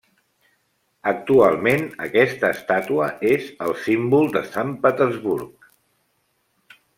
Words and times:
Actualment 1.09 1.85
aquesta 2.07 2.49
estàtua 2.57 3.11
és 3.35 3.51
el 3.67 3.75
símbol 3.85 4.33
de 4.39 4.43
Sant 4.55 4.73
Petersburg. 4.87 5.71